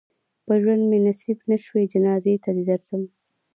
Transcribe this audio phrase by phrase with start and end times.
[0.45, 3.01] په ژوند مې نصیب نه شوې جنازې ته دې درځم.